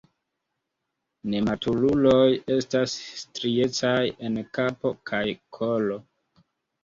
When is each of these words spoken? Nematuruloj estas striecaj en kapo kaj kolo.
Nematuruloj 1.33 2.23
estas 2.55 2.95
striecaj 3.19 3.99
en 4.29 4.41
kapo 4.59 4.93
kaj 5.11 5.21
kolo. 5.59 5.99